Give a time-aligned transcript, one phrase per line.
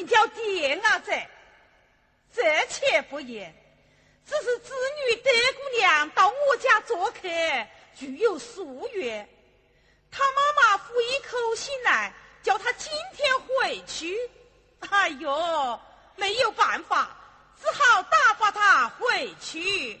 [0.00, 1.12] 你，叫爹伢子。
[2.32, 3.54] 这且不言，
[4.24, 4.72] 只是子
[5.08, 7.28] 女德姑娘到我家做客，
[7.94, 9.28] 具有数月。
[10.10, 14.16] 他妈妈复一口信来，叫他今天回去。
[14.88, 15.80] 哎呦，
[16.16, 17.16] 没有办法，
[17.60, 20.00] 只好打发他回去。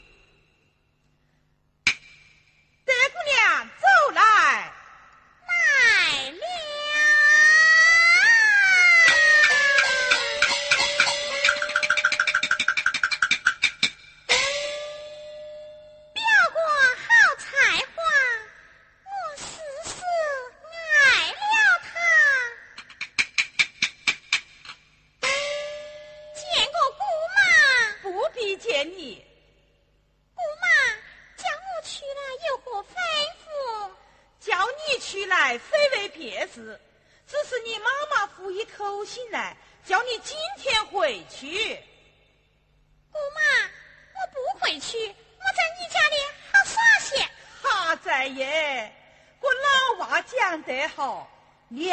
[51.72, 51.88] 你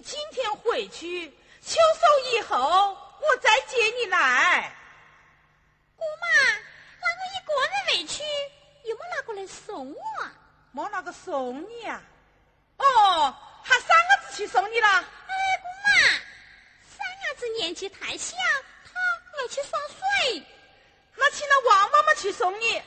[0.00, 1.28] 今天回去，
[1.60, 4.72] 秋收以后我再接你来。
[5.96, 6.26] 姑妈，
[7.00, 8.22] 那我一个人回去，
[8.84, 10.00] 有没哪个来送我？
[10.70, 12.00] 没哪个送你啊？
[12.76, 14.88] 哦，他三伢子去送你了。
[14.88, 15.02] 哎，
[15.60, 15.90] 姑妈，
[16.96, 18.36] 三伢子年纪太小，
[18.84, 18.92] 他
[19.42, 20.46] 要去耍水。
[21.16, 22.80] 那请那王妈妈去送你。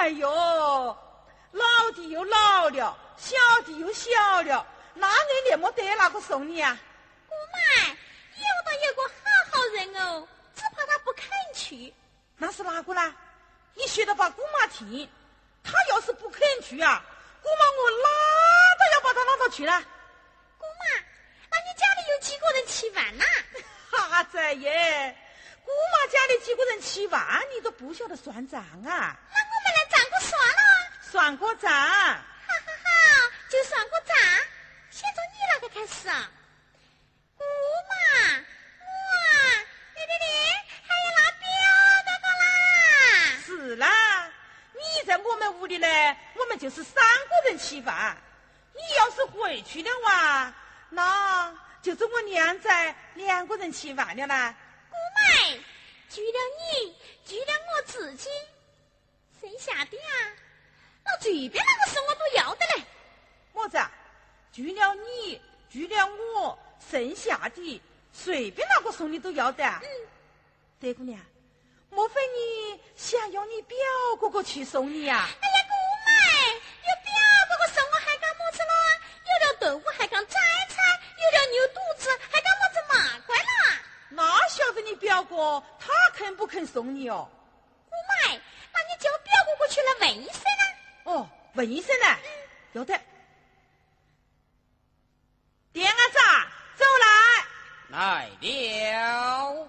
[0.00, 0.26] 哎呦！
[1.52, 4.08] 老的又老了，小的又小
[4.40, 6.78] 了，那你连没得哪个送你啊？
[7.28, 9.12] 姑妈，有的有个好
[9.52, 11.92] 好人哦，只怕他不肯去。
[12.38, 13.14] 那是哪个呢？
[13.74, 15.06] 你学着把姑妈听，
[15.62, 17.04] 他要是不肯去啊，
[17.42, 18.08] 姑妈我拉
[18.78, 19.82] 都要把他拉到去了。
[20.56, 21.04] 姑妈，
[21.50, 23.24] 那你家里有几个人吃饭呐？
[23.90, 25.14] 哈子耶，
[25.62, 29.14] 姑妈家里几个人吃饭，你都不晓得算账啊？
[31.10, 31.36] 算了。
[31.36, 32.90] 算个账，好好好，
[33.48, 34.16] 就算过账。
[34.90, 36.30] 先从你那个开始啊，
[37.36, 37.44] 姑
[37.88, 38.86] 妈，我，
[39.94, 40.26] 你的你，
[40.86, 41.44] 还有那表
[42.06, 42.44] 哥哥啦。
[43.44, 44.32] 是啦，
[44.72, 45.86] 你在我们屋里呢，
[46.36, 48.16] 我们就是三个人吃饭。
[48.72, 50.54] 你要是回去的话，
[50.90, 54.54] 那就是我娘在两个人吃饭了啦。
[54.88, 54.96] 姑
[55.44, 55.60] 妹，
[56.08, 56.38] 除了
[56.78, 56.96] 你，
[57.26, 58.30] 除了我自己，
[59.40, 60.36] 剩下的啊。
[61.10, 62.84] 那随便哪个事我都要得嘞，
[63.52, 63.78] 么子？
[64.54, 65.40] 除了你，
[65.72, 66.58] 除了我，
[66.90, 67.82] 剩下的
[68.12, 69.64] 随便哪个送你都要得。
[69.64, 69.88] 嗯，
[70.80, 71.20] 德姑娘，
[71.90, 73.76] 莫非你想要你表
[74.20, 75.28] 哥哥去送你呀？
[75.40, 75.74] 哎呀，姑
[76.06, 76.12] 妈，
[76.86, 77.12] 有表
[77.48, 78.72] 哥哥送我还干么子咯？
[79.26, 80.38] 有了豆腐还干摘
[80.68, 83.82] 菜，有了牛肚子还干么子麻瓜啦？
[84.10, 87.28] 那晓得你表哥他肯不肯送你哦？
[87.88, 88.32] 姑妈，
[88.72, 90.42] 那你叫表哥哥去了问一声
[91.60, 92.06] 问一声呢，
[92.72, 92.98] 要得。
[95.74, 96.18] 点伢子，
[96.74, 96.86] 走
[97.90, 99.68] 来，来了。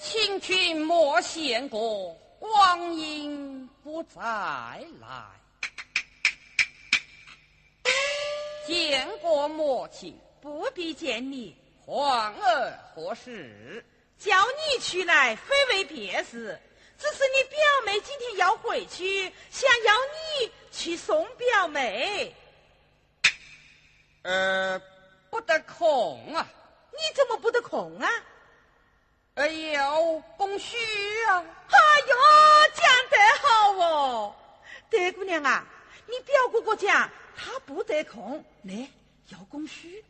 [0.00, 5.24] 请君莫嫌过，光阴不再来。
[8.66, 11.56] 见过莫亲，不必见你。
[11.86, 13.86] 皇儿何事？
[14.24, 16.58] 叫你去来，非为别事，
[16.98, 19.94] 只是你表妹今天要回去，想要
[20.40, 22.34] 你去送表妹。
[24.22, 24.80] 呃，
[25.28, 26.48] 不得空啊！
[26.90, 28.08] 你怎么不得空啊？
[29.34, 30.74] 哎呦，供需
[31.26, 31.44] 啊！
[31.68, 31.78] 哎
[32.08, 32.16] 呦，
[32.74, 34.36] 讲得好哦，
[34.88, 35.66] 德姑娘啊，
[36.06, 38.88] 你表哥哥讲他不得空，来
[39.28, 40.02] 要公需。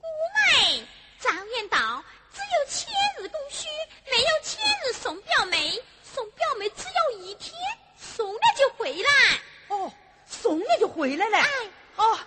[0.00, 0.06] 姑
[0.54, 0.86] 妹，
[1.18, 2.04] 常言道。
[2.36, 3.66] 只有千日供需，
[4.10, 5.82] 没有千日送表妹。
[6.02, 7.54] 送表妹只要一天，
[7.96, 9.40] 送了就回来。
[9.68, 9.90] 哦，
[10.26, 11.38] 送了就回来了。
[11.38, 12.18] 哎，哦，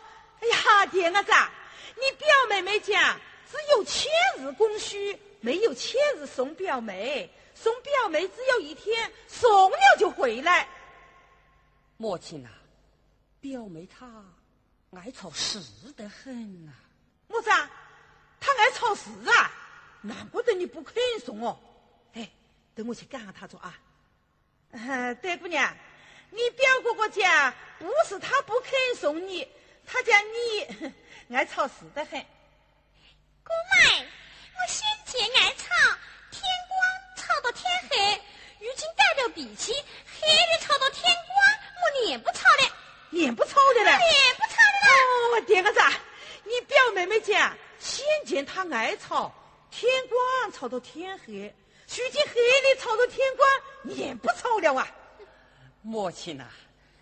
[0.42, 1.32] 哎呀，爹伢子，
[1.96, 3.20] 你表妹妹讲，
[3.52, 7.32] 只有千日供需，没有千日送表妹。
[7.54, 10.68] 送表妹只有一天，送了就回来。
[11.98, 12.50] 母亲啊，
[13.40, 14.08] 表妹她
[14.96, 15.62] 爱吵事
[15.96, 16.74] 得很啊！
[17.28, 17.70] 么子啊？
[18.40, 19.52] 她爱吵事啊？
[20.02, 21.60] 难不得你不肯送哦？
[22.14, 22.30] 哎，
[22.74, 23.78] 等我去赶下他做啊！
[25.16, 25.76] 德姑娘，
[26.30, 29.48] 你表哥哥讲，不是他不肯送你，
[29.86, 30.22] 他讲
[31.30, 32.20] 你爱吵事得很。
[33.44, 35.66] 姑妈，我先前爱吵，
[36.32, 38.22] 天光吵到天黑，
[38.60, 41.38] 如今改了脾气，黑的吵到天光，
[41.82, 42.76] 我脸不吵了。
[43.10, 43.98] 脸不吵的了？
[43.98, 45.40] 脸不吵的了。
[45.40, 45.92] 哦，点个赞！
[46.44, 49.34] 你表妹妹讲，先见他爱吵，
[49.72, 51.54] 天光吵到天黑。
[51.88, 54.88] 如今黑的吵到天光，也不吵了啊！
[55.82, 56.46] 母亲呐，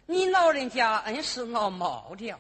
[0.06, 2.40] 你老人家硬是老冒了。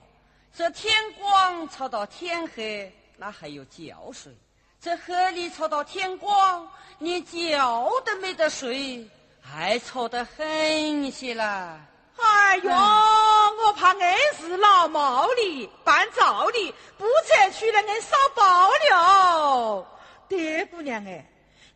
[0.55, 4.31] 这天光吵到天黑，那还有觉睡；
[4.79, 7.57] 这黑里吵到天光，连觉
[8.05, 9.05] 都没得睡，
[9.41, 11.79] 还吵得很些啦。
[12.15, 14.01] 哎呦，我怕硬
[14.39, 19.85] 是老冒的，办照的，不采取了硬少报了。
[20.29, 20.37] 德
[20.71, 21.25] 姑娘哎。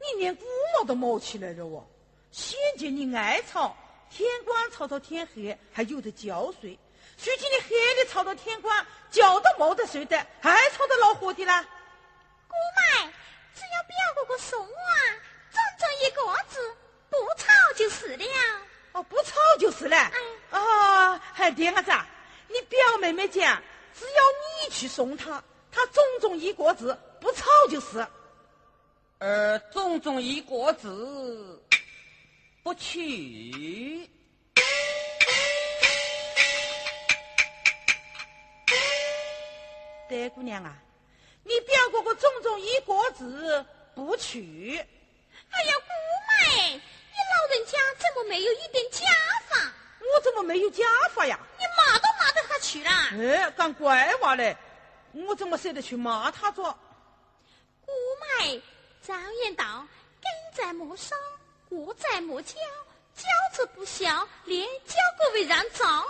[0.04, 0.44] 你连骨
[0.80, 1.86] 毛都毛起来了哦！
[2.32, 3.78] 先见你爱吵，
[4.10, 6.76] 天光吵到天黑，还有的觉睡；
[7.20, 11.62] 如今你黑的吵到天光，觉都没得睡的，还吵得恼火的啦！
[12.48, 13.12] 姑妈，
[13.54, 14.68] 只要表哥哥送我，
[15.52, 16.76] 整整一个字，
[17.08, 18.26] 不吵就是了。
[18.94, 19.98] 哦，不吵就是了。
[20.50, 22.08] 啊，还这样子啊？
[22.48, 23.62] 你表妹妹讲，
[23.94, 24.22] 只要
[24.64, 28.04] 你去送她，她总总一个字，不吵就是。
[29.24, 31.64] 而种种一国子
[32.64, 34.10] 不去，
[40.10, 40.76] 德姑娘啊，
[41.44, 43.64] 你表哥哥种种一国子
[43.94, 44.76] 不娶。
[44.80, 45.92] 哎呀，姑
[46.28, 49.06] 妈，你老人家怎么没有一点家
[49.48, 49.72] 法？
[50.16, 50.84] 我怎么没有家
[51.14, 51.40] 法呀？
[51.60, 52.90] 你骂都骂得他去了。
[53.20, 54.58] 哎，干怪话嘞！
[55.12, 56.76] 我怎么舍得去骂他做？
[57.86, 58.62] 姑妈。
[59.06, 59.88] 常言道
[60.22, 61.18] ：“根在莫伤，
[61.70, 62.56] 果在莫教。
[63.16, 66.06] 教子不孝，连教过为让糟。”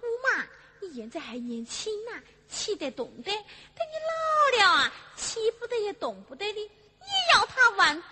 [0.00, 0.46] 姑妈，
[0.80, 2.12] 你现在还年轻呐，
[2.48, 3.30] 气得动的。
[3.32, 6.60] 等你老了啊，气不得也动不得的。
[6.60, 8.10] 你要他往东，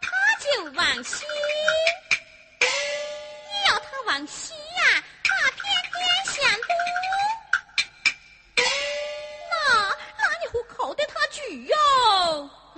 [0.00, 0.10] 他
[0.40, 1.24] 就往西；
[2.58, 4.54] 你要他往西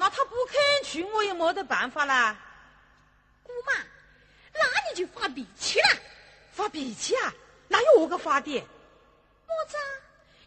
[0.05, 2.37] 那他不肯去，我也没得办法啦。
[3.43, 3.73] 姑妈，
[4.53, 4.61] 那
[4.91, 5.89] 你就发脾气啦。
[6.53, 7.33] 发脾气啊？
[7.69, 8.51] 哪有我个发的？
[8.61, 9.79] 么子？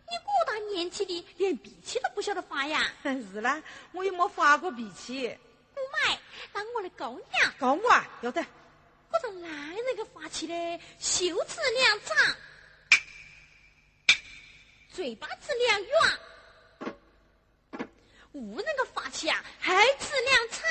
[0.05, 2.87] 你多大年纪的，连脾气都不晓得发呀？
[3.01, 3.59] 是啦，
[3.93, 5.35] 我也没发过脾气。
[5.73, 6.19] 姑妈，
[6.53, 7.55] 那我来告你啊！
[7.57, 8.07] 告我啊？
[8.21, 8.45] 要得。
[9.09, 12.35] 我这男人个发起嘞，袖子两长，
[14.93, 15.91] 嘴巴子两圆。
[18.37, 20.61] 无人个发起啊，孩子两长，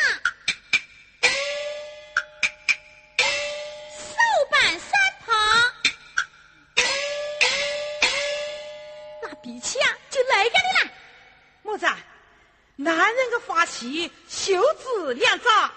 [3.91, 4.15] 手
[4.53, 4.91] 板三
[5.25, 5.35] 旁，
[9.23, 10.93] 那脾气啊就来个的啦。
[11.65, 11.87] 么子？
[12.77, 15.73] 男人的发起，袖子两长，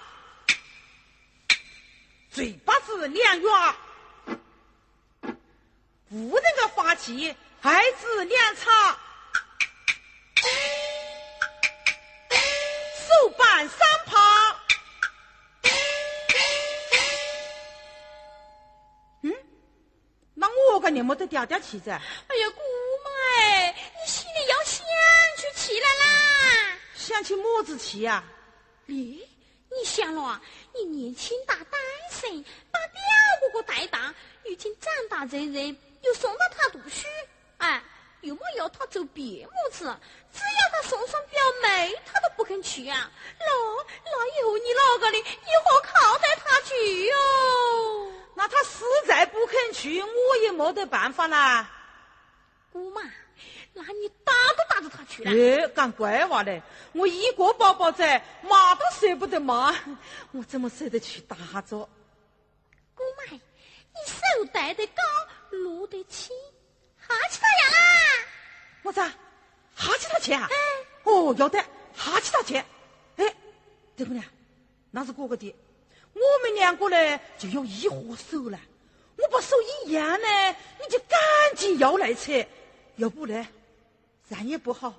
[2.29, 3.75] 嘴巴子两圆，
[6.09, 8.99] 无人个发起，孩子量差。
[13.59, 14.17] 板三旁，
[19.23, 19.35] 嗯，
[20.33, 21.89] 那我个你没得嗲嗲气子？
[21.89, 22.61] 哎呀，姑
[23.03, 23.09] 妈，
[23.67, 24.85] 你心里要想
[25.35, 26.77] 出气来啦！
[26.95, 28.23] 想起么子气呀？
[28.87, 29.27] 咦，
[29.69, 30.41] 你想了，
[30.73, 33.01] 你年轻大单身，把表
[33.41, 37.05] 哥哥带大，如今长大成人，又送到他读书，
[37.57, 37.83] 哎。
[38.21, 39.85] 又没要他走别么子，
[40.33, 43.09] 只要他送上表妹，他都不肯去啊。
[43.39, 43.45] 那
[44.05, 45.23] 那以后你哪个的，你
[45.63, 47.15] 何靠得他去哟？
[48.35, 51.69] 那他实在不肯去，我也没得办法啦。
[52.71, 53.01] 姑妈，
[53.73, 55.31] 那你打都打着他去了。
[55.31, 56.61] 哎，干乖娃嘞！
[56.93, 59.73] 我一个宝宝仔，骂都舍不得骂，
[60.31, 61.89] 我怎么舍得去打着？
[62.93, 63.39] 姑妈，你
[64.05, 65.03] 手戴得高，
[65.51, 66.35] 落得轻。
[67.09, 67.77] 哈起他呀啦！
[68.83, 69.01] 么子？
[69.75, 70.47] 哈起他钱啊？
[71.03, 71.59] 哦，要得，
[71.95, 72.63] 哈起他钱。
[73.17, 73.35] 哎，
[73.97, 74.23] 这姑娘，
[74.91, 75.55] 那是哥哥的。
[76.13, 78.59] 我们两个呢，就有一伙手了。
[79.17, 80.27] 我把手一扬呢，
[80.79, 81.19] 你就赶
[81.55, 82.31] 紧要来扯。
[82.97, 83.47] 要不呢，
[84.29, 84.93] 上也不好，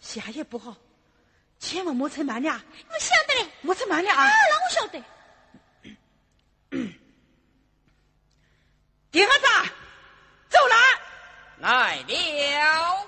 [0.00, 0.76] 下也不好，
[1.58, 2.62] 千万莫扯慢了。
[2.88, 4.30] 我晓得嘞，莫扯慢了啊啊。
[4.30, 5.02] 那我晓得。
[9.10, 9.72] 弟孩子，
[10.48, 10.76] 走啦！
[11.58, 13.06] 来了。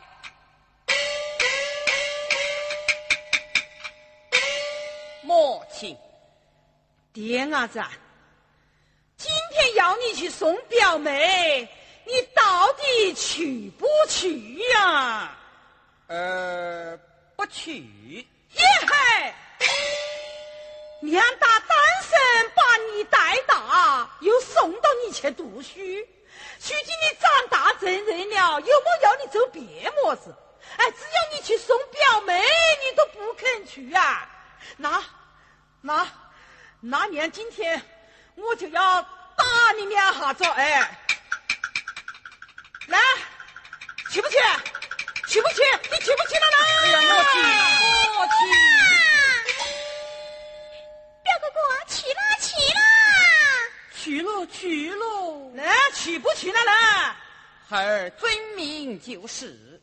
[5.23, 5.97] 母亲，
[7.13, 7.83] 爹儿子，
[9.17, 11.69] 今天要你去送表妹，
[12.05, 15.37] 你到底去不去呀？
[16.09, 16.99] 呃，
[17.37, 17.79] 不去。
[18.53, 19.35] 耶嘿！
[21.01, 21.69] 娘打单
[22.03, 25.81] 身把你带大，又送到你去读书，
[26.61, 30.35] 如今你长大成人了，又没要你做别么子？
[30.77, 34.29] 哎，只要你去送表妹，你都不肯去啊！
[34.79, 35.05] 那，
[35.83, 36.07] 那，
[36.81, 37.81] 那娘今天
[38.35, 39.03] 我就要
[39.37, 40.99] 打你两下子，哎，
[42.89, 42.99] 来，
[44.11, 44.37] 去不去？
[45.29, 45.63] 去不去？
[45.91, 46.57] 你去不去了呢？
[46.83, 47.39] 哎呀，我去，
[48.19, 48.94] 我去。
[54.05, 55.51] 去了去了。
[55.55, 57.17] 那去不去了呢？
[57.67, 59.81] 孩儿遵命就是。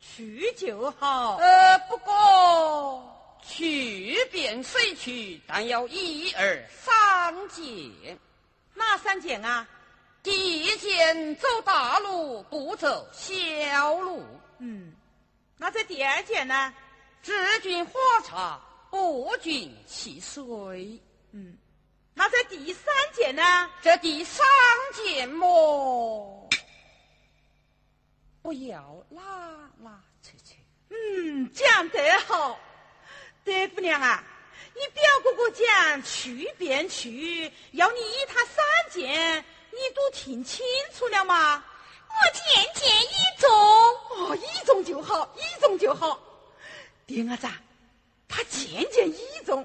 [0.00, 1.36] 去就好。
[1.36, 8.18] 呃，不过去便虽去，但要一二三件。
[8.74, 9.68] 哪三件啊？
[10.20, 14.24] 第一件走大路，不走小路。
[14.58, 14.92] 嗯，
[15.56, 16.74] 那这第二件呢？
[17.22, 17.92] 只菌花
[18.24, 18.60] 茶，
[18.90, 21.00] 不菌汽水。
[21.30, 21.56] 嗯，
[22.14, 23.70] 那这第三件呢？
[23.82, 24.46] 这第三
[24.94, 26.48] 件么？
[28.42, 29.22] 不要拉
[29.82, 30.54] 拉扯扯。
[30.88, 32.58] 嗯，讲得好，
[33.44, 34.24] 德姑娘啊，
[34.74, 41.64] 你表哥哥讲去便去，要你依他三件，你都听清楚了吗？
[42.08, 46.20] 我件件依中，哦，依中就好，依中就好。
[47.06, 47.46] 丁儿子，
[48.26, 49.64] 他件件依中。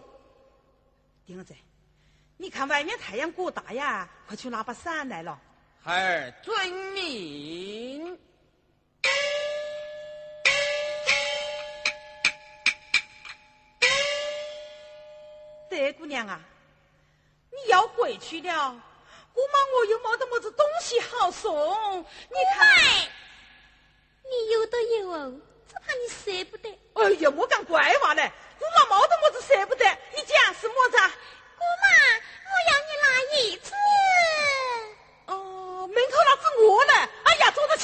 [1.25, 1.55] 丁儿子，
[2.37, 5.39] 你看外面太阳过大呀，快去拿把伞来了。
[5.81, 8.19] 孩儿遵命。
[15.69, 16.39] 德姑娘啊，
[17.51, 18.71] 你要回去了。
[19.33, 21.53] 姑妈，我又没得么子东西好送。
[22.01, 22.67] 你看，
[24.23, 25.33] 你有都有哦，
[25.67, 26.69] 只怕你舍不得。
[26.93, 28.31] 哎呀，我讲怪话嘞！
[28.57, 30.97] 姑妈没得么子舍不得，你讲是么子？
[30.97, 31.85] 姑妈，
[32.47, 33.05] 我要你拿
[33.37, 33.73] 椅子。
[35.27, 36.93] 哦，门口那只鹅呢？
[37.25, 37.75] 哎呀，坐着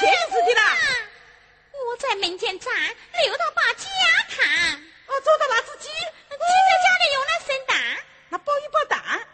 [0.54, 2.74] 我在门前站，
[3.26, 3.88] 留到把家
[4.30, 4.76] 看。
[5.08, 5.94] 哦，坐到那只鸡，鸡
[6.30, 7.78] 在家里用来生蛋。
[8.30, 9.28] 那包一包蛋，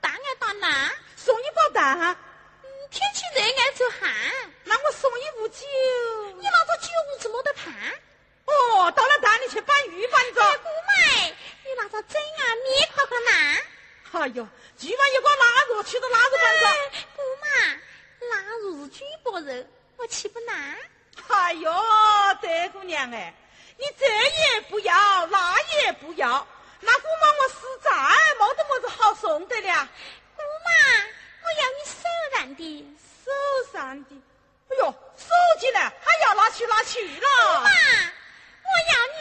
[0.00, 0.92] 蛋爱打哪？
[1.16, 2.16] 送一包蛋，
[2.62, 4.10] 嗯，天气热爱出汗，
[4.64, 5.66] 那我送一壶酒。
[6.36, 6.88] 你拿着酒
[7.20, 7.72] 子没得盘。
[8.46, 10.44] 哦，到了蛋里去搬玉吧，你姑妈，
[11.64, 13.30] 你拿着针啊，米快快拿。
[14.20, 16.72] 哎呦，今晚有个腊肉，去到腊肉板上。
[17.14, 17.46] 姑妈，
[18.30, 19.79] 腊肉是举薄肉，我
[20.10, 20.76] 岂不难？
[21.28, 21.72] 哎呦，
[22.42, 23.32] 德姑娘哎，
[23.78, 26.46] 你这也不要，那也不要，
[26.80, 27.90] 那姑妈我实在
[28.38, 29.88] 没得么子好送的了。
[30.36, 30.70] 姑妈，
[31.42, 32.02] 我要你手
[32.34, 33.30] 上的，手
[33.72, 34.10] 上的，
[34.70, 34.84] 哎呦，
[35.16, 35.28] 手
[35.60, 35.78] 机呢？
[35.78, 37.20] 还要拿去拿去了。
[37.20, 39.19] 姑妈，我要你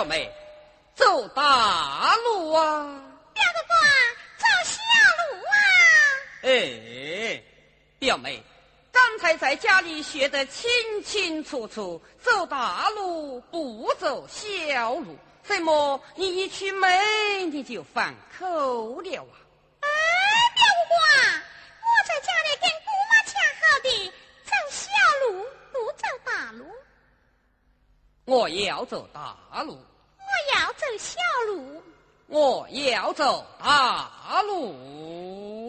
[0.00, 0.32] 表妹，
[0.94, 2.86] 走大路啊！
[3.34, 3.74] 表哥哥，
[4.38, 4.80] 走小
[5.20, 5.52] 路啊！
[6.44, 7.42] 哎，
[7.98, 8.42] 表妹，
[8.90, 10.70] 刚才在家里学得清
[11.04, 15.18] 清楚楚，走大路不走小路。
[15.42, 19.36] 怎么你一出门你就反口了啊？
[19.80, 19.86] 哎，
[20.54, 21.42] 表哥哥，
[21.82, 24.12] 我在家里跟姑妈讲好的，
[24.46, 24.88] 走小
[25.26, 26.64] 路不走大路。
[28.24, 29.78] 我要走大路。
[30.80, 31.82] 走小路。
[32.26, 35.59] 我要走大路。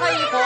[0.00, 0.39] 可以。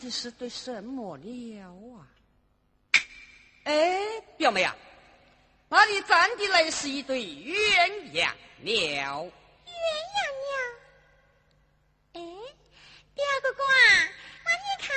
[0.00, 2.08] 的是对什么鸟啊？
[3.64, 4.74] 哎，表妹啊，
[5.68, 7.54] 那里站的来是一对鸳
[8.12, 8.32] 鸯
[8.62, 9.24] 鸟。
[9.24, 9.30] 鸳
[10.16, 10.52] 鸯鸟。
[12.14, 12.20] 哎，
[13.14, 13.68] 表哥哥啊，
[14.44, 14.88] 那你看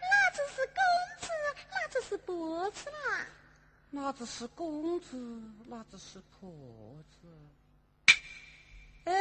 [0.00, 0.80] 哪只是公
[1.20, 1.28] 子，
[1.70, 3.26] 哪只是婆子啦？
[3.90, 5.16] 哪只是公子，
[5.66, 6.50] 哪只是婆
[7.10, 7.28] 子？
[9.04, 9.14] 哎，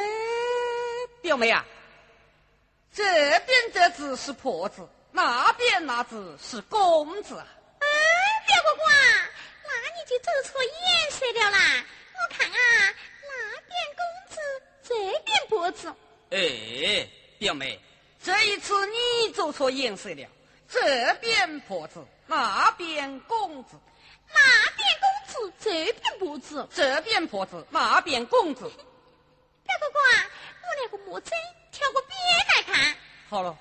[1.22, 1.66] 表妹啊，
[2.92, 3.04] 这
[3.42, 4.88] 边这只是婆子，
[5.18, 7.48] 那边那只是公子啊！
[7.80, 7.88] 哎，
[8.46, 9.30] 表哥哥啊，
[9.64, 11.84] 那你就走错颜色了啦！
[12.14, 14.00] 我看啊，那边公
[14.30, 14.38] 子，
[14.84, 15.92] 这边婆子。
[16.30, 17.82] 哎，表妹，
[18.24, 20.30] 这一次你走错颜色了，
[20.70, 23.70] 这边婆子，那边公子。
[24.32, 24.40] 那
[24.76, 28.70] 边公子，这边婆子，这边婆子，那边公子。
[28.70, 30.30] 表哥哥啊，
[30.62, 31.34] 我那个木针
[31.72, 32.20] 挑个边
[32.56, 32.96] 来看。
[33.28, 33.58] 好了。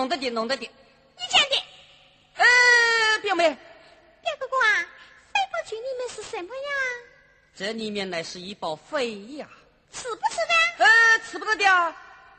[0.00, 0.62] 弄得的，弄得的。
[0.62, 1.62] 你讲的。
[2.36, 3.50] 呃，表妹。
[3.50, 4.88] 表哥哥啊，
[5.30, 6.70] 飞豹群里面是什么呀？
[7.54, 9.46] 这里面乃是一包飞呀。
[9.92, 10.36] 吃不吃
[10.78, 10.84] 的？
[10.86, 11.94] 呃，吃不得的啊。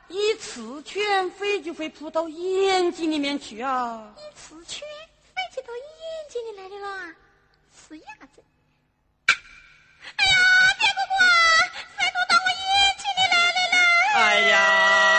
[0.08, 4.12] 一吃圈飞就会扑到眼睛里面去啊！
[4.16, 4.82] 一吃圈
[5.22, 7.14] 飞就到眼睛里来的了，
[7.88, 8.42] 是鸭子。
[10.16, 10.36] 哎呀，
[10.80, 11.14] 表哥哥，
[11.96, 13.78] 飞都到我眼睛里来了啦！
[14.16, 15.11] 哎呀！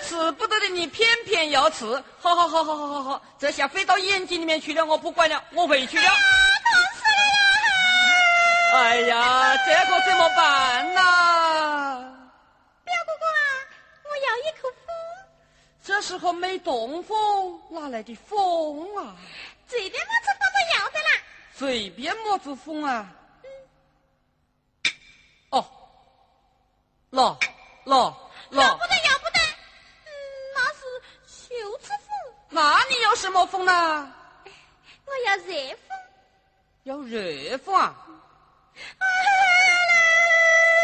[0.00, 1.84] 吃不得的你偏偏要吃，
[2.20, 6.04] 好好好好好好好，这下飞到眼睛里面去了，我不管了，我回去了。
[6.04, 6.12] 痛
[6.94, 7.02] 死
[8.72, 8.78] 了！
[8.78, 11.00] 哎呀，这可怎么办呐？
[12.84, 13.40] 表哥哥啊，
[14.04, 14.94] 我要一口风。
[15.84, 19.16] 这时候没东风，哪来的风啊？
[19.68, 21.10] 随便么子风都要得啦。
[21.54, 23.12] 随便么子风啊？
[25.50, 25.64] 哦，
[27.10, 27.36] 喏
[27.84, 28.14] 喏
[28.50, 28.94] 喏，要不得，
[32.60, 34.12] 那你要什么风呢？
[35.04, 35.44] 我要热
[35.86, 35.96] 风。
[36.82, 37.94] 要热风啊？
[38.98, 39.04] 啊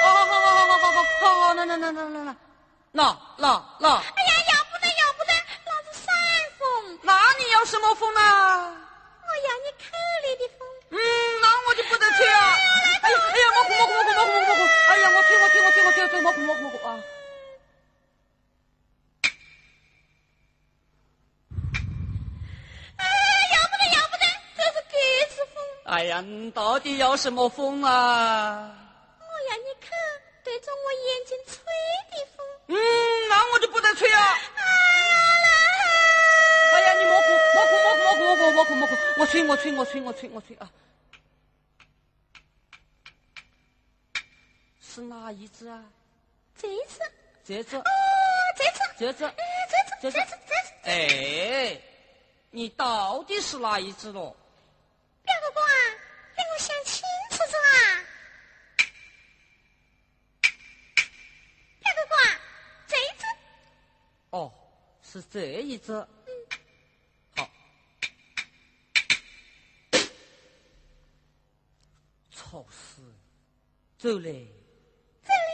[0.05, 2.37] 哦，好好好好好好好好好，那那那那那那，
[2.93, 3.03] 那
[3.39, 5.33] 那那，哎呀，要不得，要不得，
[5.67, 6.07] 老子扇
[6.59, 6.63] 风。
[7.03, 7.11] 那
[7.41, 8.21] 你要什么风呢？
[8.23, 9.91] 我要你口
[10.23, 10.63] 里的风。
[10.91, 10.97] 嗯，
[11.43, 12.55] 那我就不得吹啊！
[13.03, 14.63] 哎呀哎呀，我哭我哭我哭我哭我哭我哭！
[14.91, 17.03] 哎呀，我听我听我听我听我吹我哭我哭我哭啊！
[22.97, 23.03] 哎，
[23.55, 24.25] 要不得，要不得，
[24.57, 24.95] 这是鸽
[25.35, 25.57] 子风。
[25.85, 28.75] 哎呀，你到底要什么风啊？
[29.21, 29.91] 我要你看
[30.43, 31.57] 对着我眼睛吹
[32.11, 32.47] 的风。
[32.69, 32.77] 嗯，
[33.29, 34.35] 那我就不得吹啊！
[36.73, 40.71] 哎呀，你莫哭，莫哭，莫哭，莫哭，莫哭，莫哭，我吹，我吹，我吹，我吹，我吹啊！
[44.81, 45.85] 是哪一只啊？
[46.57, 46.99] 这只，
[47.45, 47.83] 这只，哦，
[48.57, 49.35] 这只，这只，哎，
[50.01, 50.73] 这只，这只这只，这只。
[50.85, 51.79] 哎，
[52.51, 54.35] 你到底是哪一只咯？
[55.55, 55.71] 表哥哥啊，
[56.37, 58.03] 给我想清楚子啊！
[61.81, 62.41] 表哥哥啊，
[62.89, 63.25] 这只，
[64.31, 64.53] 哦，
[65.03, 65.93] 是这一只。
[67.37, 67.49] 好，
[72.33, 73.01] 臭死，
[73.99, 74.49] 走嘞。
[75.23, 75.45] 这里。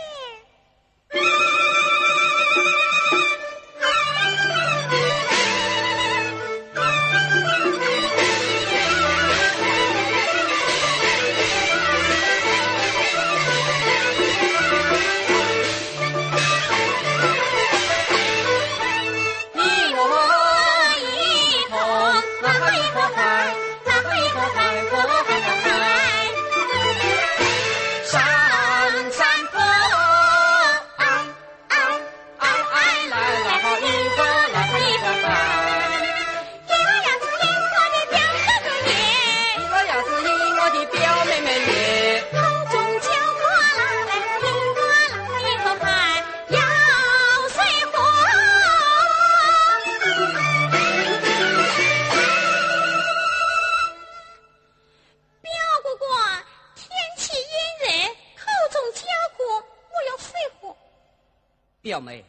[61.82, 62.22] 表妹，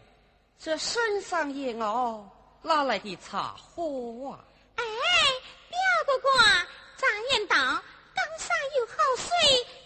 [0.57, 2.25] 这身上也熬，
[2.61, 3.83] 哪来的茶喝
[4.29, 4.39] 啊？
[4.77, 4.83] 哎，
[5.67, 6.29] 表哥哥，
[6.95, 9.27] 咱言道，冈上有好水，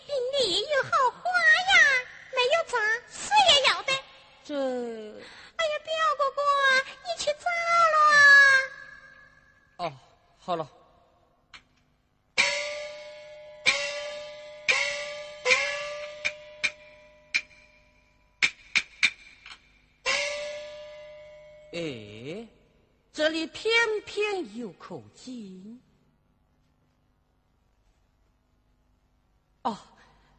[0.05, 1.73] 并里有好花呀。
[2.31, 2.77] 没有茶，
[3.09, 3.93] 水也要得。
[4.43, 6.41] 这哎呀，表哥哥，
[7.03, 7.45] 你去找
[7.95, 7.97] 了
[9.77, 9.89] 啊！
[9.89, 9.93] 哦，
[10.37, 10.67] 好了。
[23.35, 23.73] 里偏
[24.05, 25.81] 偏有口井。
[29.63, 29.77] 哦，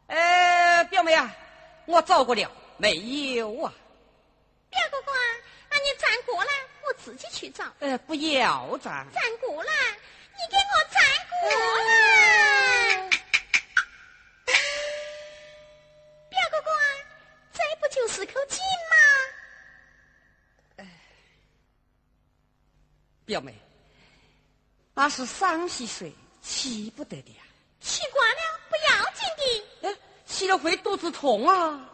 [0.06, 1.36] 呃，表妹啊，
[1.84, 2.96] 我找过了，没
[3.34, 3.70] 有啊。
[4.70, 5.12] 表哥哥，
[5.68, 6.50] 那你站过来，
[6.88, 7.70] 我自己去找。
[7.80, 9.06] 呃，不要站。
[9.12, 9.72] 站过来，
[23.26, 23.52] 表妹，
[24.94, 27.42] 那是三十岁，起不得的呀。
[27.80, 29.20] 习惯了，不要紧
[29.82, 29.88] 的。
[29.88, 31.90] 哎，气了会肚子痛啊。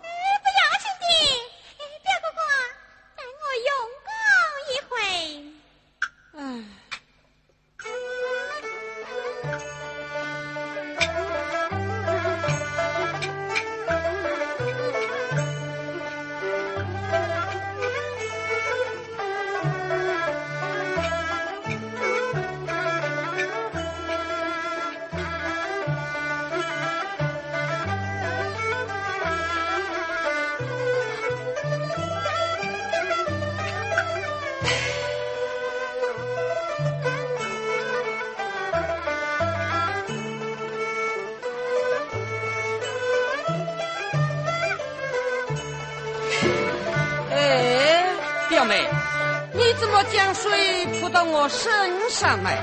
[52.52, 52.60] 哎，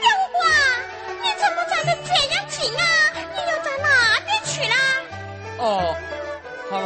[0.00, 0.38] 表哥哥，
[1.22, 2.82] 你怎么站得这样近啊？
[3.34, 3.86] 你又在哪
[4.20, 4.74] 里去了？
[5.58, 5.96] 哦，
[6.70, 6.84] 好了。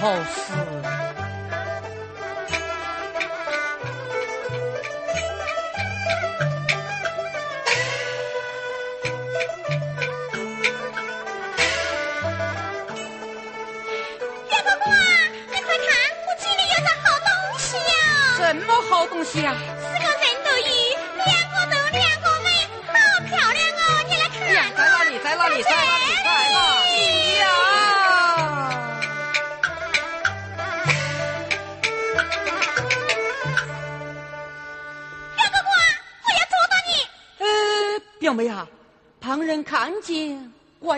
[0.00, 0.77] 好事。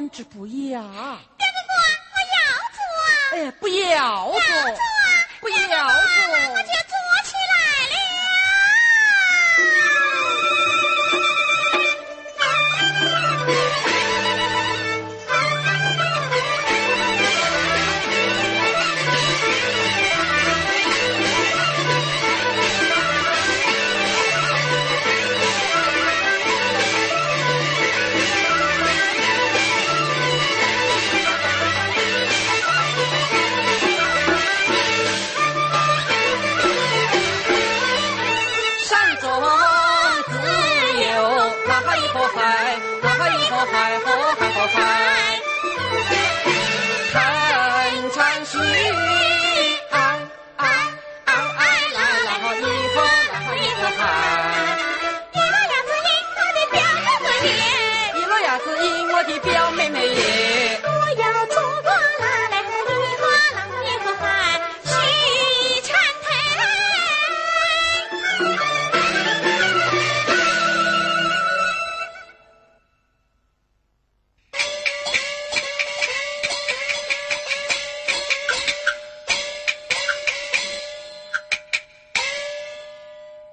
[0.00, 1.20] 来之不易啊。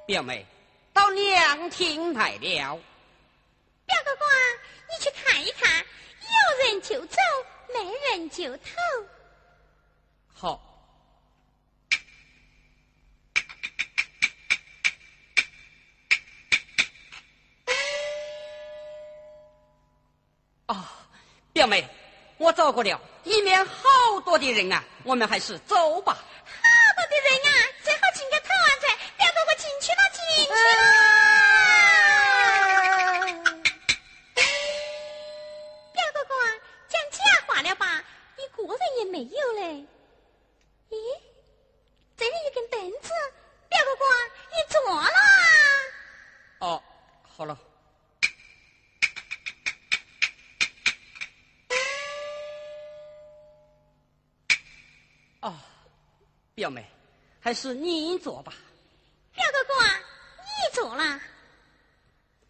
[0.08, 0.44] 表妹，
[0.94, 2.80] 到凉亭来了。
[3.86, 4.26] 表哥哥，
[4.90, 5.86] 你去看一看，有
[6.64, 7.18] 人就走，
[7.74, 8.64] 没人就投。
[10.34, 10.62] 好。
[20.68, 20.90] 啊，
[21.52, 21.86] 表妹，
[22.38, 23.84] 我找过了，里面好
[24.24, 26.14] 多的人啊，我们还是走吧。
[26.14, 26.24] 好
[26.96, 27.47] 多的人啊，
[56.68, 56.86] 表妹，
[57.40, 58.54] 还是你做吧。
[59.34, 59.82] 表哥哥，
[60.44, 61.22] 你坐了。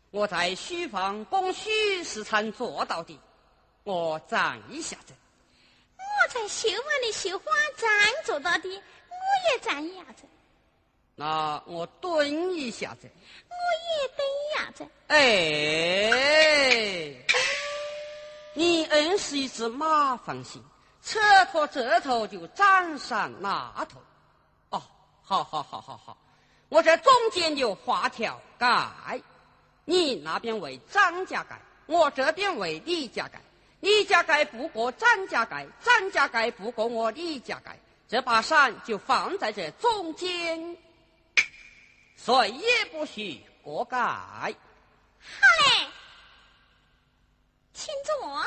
[0.09, 3.19] 我在书房供许世昌做到的，
[3.83, 5.13] 我站一下子。
[5.97, 7.89] 我在绣房里绣花簪
[8.23, 10.23] 做到的，我也站一下子。
[11.13, 13.07] 那我蹲一下子。
[13.49, 13.55] 我
[14.01, 14.87] 也蹲一下子。
[15.07, 15.17] 哎，
[18.55, 20.63] 你硬是一只马放心。
[21.07, 21.19] 扯
[21.53, 24.01] 脱这头就斩上那头，
[24.71, 24.83] 哦，
[25.23, 26.17] 好好好好好，
[26.67, 29.21] 我这中间就画条盖，
[29.85, 33.39] 你那边为张家盖，我这边为李家盖，
[33.79, 40.75] 李家盖不过张家盖，张家盖不过我李家盖，这把伞就放在这中间，
[42.17, 43.97] 谁也不许过盖。
[43.97, 44.51] 好
[45.21, 45.87] 嘞，
[47.71, 48.45] 请坐。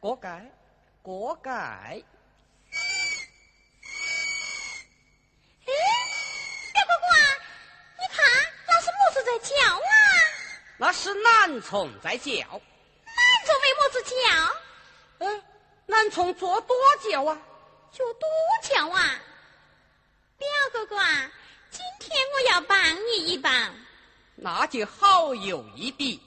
[0.00, 0.44] 锅盖，
[1.00, 1.50] 锅盖。
[1.50, 2.02] 哎，
[6.72, 7.06] 表哥哥，
[7.98, 8.22] 你看
[8.66, 9.82] 那是么子在叫啊？
[10.76, 12.30] 那是南虫在叫。
[12.32, 12.36] 南
[13.46, 14.12] 虫为么子叫？
[15.20, 15.42] 嗯，
[15.86, 16.76] 南虫做多
[17.10, 17.38] 叫啊？
[17.90, 18.28] 做多
[18.62, 19.18] 叫啊？
[20.38, 21.30] 表哥哥啊，
[21.70, 23.74] 今天我要帮你一帮。
[24.36, 26.20] 那就好有一比。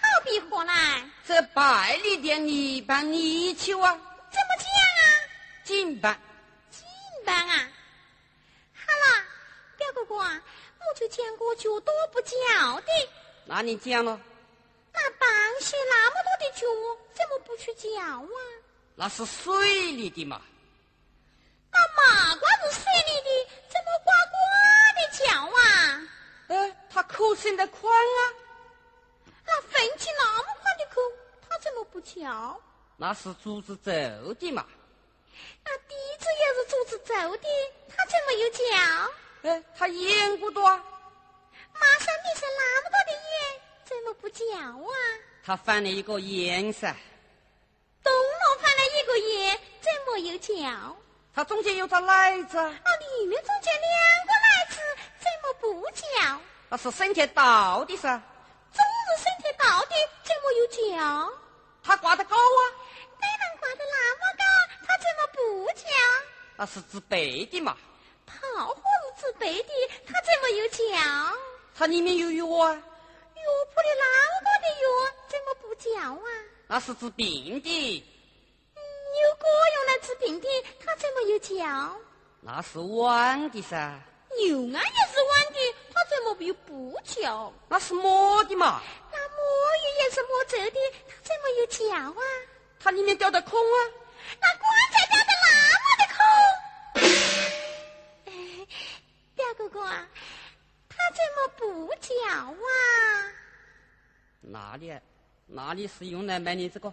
[0.00, 1.10] 好好比何来？
[1.26, 5.02] 这百里店里办泥鳅啊，怎么讲啊？
[5.64, 6.20] 进办。
[6.70, 6.84] 进
[7.24, 7.68] 办啊！
[8.74, 9.24] 好了，
[9.76, 10.42] 表哥哥啊，
[10.78, 13.08] 我就见过脚多不叫的。
[13.46, 14.20] 那你讲了，
[14.92, 16.66] 那螃蟹那么多的脚，
[17.14, 18.26] 怎么不去叫啊？
[18.94, 20.40] 那是水里的嘛。
[21.72, 24.36] 那马瓜子水里的，怎么呱呱
[24.94, 25.60] 的叫啊？
[26.94, 28.20] 呃，它口伸得宽啊，
[29.44, 31.00] 那粪气那么宽的口，
[31.48, 32.60] 它怎么不叫？
[32.96, 33.90] 那是竹子走
[34.34, 34.64] 的嘛。
[35.64, 37.48] 那笛子也是竹子奏的，
[37.88, 38.60] 它怎么又叫？
[39.42, 40.82] 呃，它眼骨多啊，
[41.74, 44.94] 马上你是那么多的眼，怎么不叫啊？
[45.44, 46.94] 它翻了一个眼噻，
[48.02, 50.96] 东龙翻了一个眼，怎么又叫？
[51.34, 54.76] 它中间有个奶子啊，那里面中间两个奶子，
[55.18, 56.40] 怎么不叫？
[56.74, 58.20] 那是升天到的噻，
[58.72, 61.32] 总是身体到的，怎么又叫？
[61.84, 62.60] 它挂得高啊，
[63.20, 64.44] 该能挂得那么高，
[64.84, 65.86] 它怎么不叫？
[66.56, 67.76] 那是治背的嘛。
[68.26, 68.82] 炮火
[69.16, 69.70] 是治背的，
[70.04, 71.36] 它怎么又叫？
[71.76, 72.82] 它里面有药啊，药
[73.72, 74.84] 铺里那么多的药，
[75.28, 76.28] 怎么不叫啊？
[76.66, 78.04] 那是治病的，
[78.74, 80.48] 有果用来治病的，
[80.84, 81.94] 它怎么又叫？
[82.40, 83.96] 那是弯的噻，
[84.40, 85.74] 牛鞍也是弯的，
[86.24, 87.52] 么又不叫？
[87.68, 88.80] 那是磨的嘛。
[89.12, 89.36] 那摸
[89.82, 92.22] 鱼也是磨皱的，它怎么有脚啊？
[92.80, 93.76] 它里面掉的空啊，
[94.40, 95.46] 那棺材掉的那
[95.84, 96.24] 么的空。
[98.26, 98.32] 哎，
[99.34, 100.06] 表哥哥啊，
[100.88, 102.54] 它怎么不叫啊？
[104.40, 104.92] 哪里
[105.46, 106.92] 哪里是用来卖你这个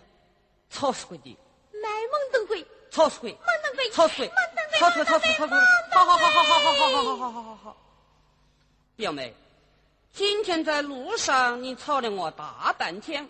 [0.69, 1.37] 草食鬼的，
[1.73, 5.57] 卖梦灯鬼，草食鬼，梦灯鬼，草食鬼蒙灯，鬼，草食鬼，草食鬼，草食鬼，
[5.91, 7.77] 好好好好好好好好好好好好好。
[9.01, 9.33] 表妹，
[10.13, 13.27] 今天在路上你吵了我大半天，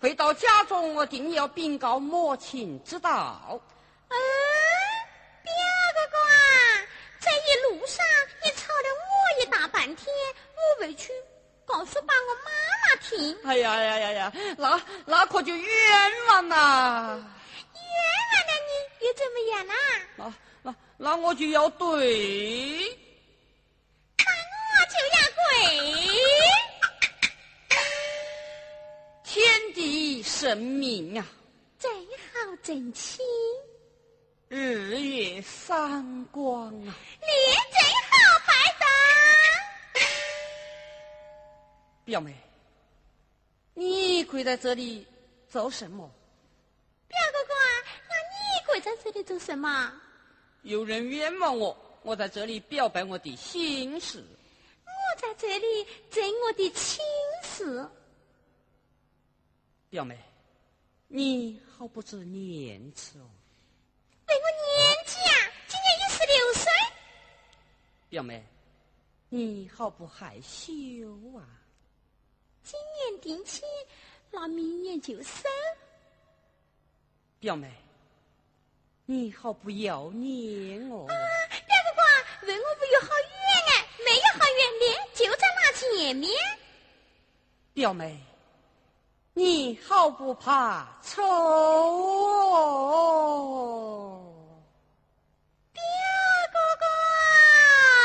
[0.00, 3.60] 回到家中我定要禀告母亲知道。
[4.08, 4.14] 嗯，
[5.44, 5.52] 表
[5.94, 6.34] 哥哥啊，
[7.20, 8.04] 这一路上
[8.42, 10.12] 你吵了我一大半天，
[10.56, 11.12] 我委屈
[11.64, 12.50] 告诉爸我妈
[12.82, 13.38] 妈听。
[13.44, 17.24] 哎呀呀呀呀，那那可就冤枉呐！
[17.72, 17.86] 冤
[18.32, 19.74] 枉了你又怎么样啦？
[20.16, 22.98] 那那那我就要对。
[25.54, 26.48] 那我就要
[27.70, 27.78] 跪。
[29.24, 29.42] 天
[29.74, 31.26] 地神明啊，
[31.78, 33.24] 真好真亲，
[34.48, 36.94] 日月三光啊！
[37.20, 37.26] 你
[37.72, 38.12] 真好
[38.46, 38.86] 摆档。
[42.04, 42.34] 表妹，
[43.74, 45.06] 你跪在这里
[45.48, 46.08] 做什么？
[47.08, 47.72] 表哥哥啊，
[48.08, 49.92] 那你跪在这里做什么？
[50.62, 54.22] 有人冤枉我，我在这里表白我的心事。
[55.14, 57.00] 我在这里争我的亲
[57.44, 57.88] 事。
[59.88, 60.18] 表妹，
[61.06, 63.30] 你好不知廉耻哦。
[64.26, 66.72] 为我年纪啊，今年一十六岁。
[68.08, 68.44] 表妹，
[69.28, 71.06] 你好不害羞
[71.38, 71.46] 啊。
[72.64, 73.62] 今年定亲，
[74.32, 75.44] 那明年就生。
[77.38, 77.72] 表妹，
[79.06, 81.06] 你好不要脸哦。
[81.06, 83.08] 表哥哥啊，问我不有好
[85.14, 86.30] 就在那前面。
[87.72, 88.18] 表妹，
[89.32, 92.60] 你好不怕丑哦。
[95.72, 95.82] 表
[96.52, 96.84] 哥哥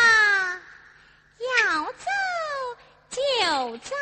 [0.06, 0.62] 啊，
[1.40, 2.06] 要走
[3.10, 3.96] 就走。